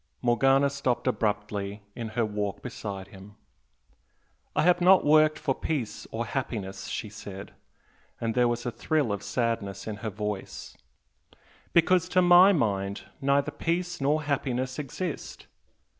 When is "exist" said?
14.79-15.45